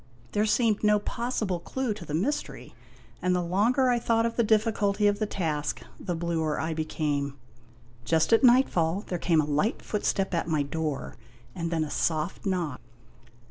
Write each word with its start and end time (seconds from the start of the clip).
There 0.31 0.47
seemed 0.47 0.83
no 0.83 0.97
pos 0.97 1.39
sible 1.41 1.63
clue 1.63 1.93
to 1.93 2.05
the 2.05 2.15
mystery, 2.15 2.73
and 3.21 3.35
the 3.35 3.43
longer 3.43 3.89
I 3.91 3.99
thought 3.99 4.25
of 4.25 4.35
the 4.35 4.43
difficulty 4.43 5.05
of 5.05 5.19
the 5.19 5.27
task, 5.27 5.81
the 5.99 6.15
bluer 6.15 6.59
I 6.59 6.73
became. 6.73 7.37
Just 8.03 8.33
at 8.33 8.43
nightfall 8.43 9.03
there 9.05 9.19
came 9.19 9.41
a 9.41 9.45
light 9.45 9.83
footstep 9.83 10.33
at 10.33 10.47
my 10.47 10.63
door 10.63 11.17
and 11.53 11.69
then 11.69 11.83
a 11.83 11.91
soft 11.91 12.47
knock. 12.47 12.81